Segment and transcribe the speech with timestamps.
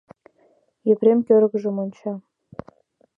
[0.91, 2.13] Епрем кӧргыжым онча.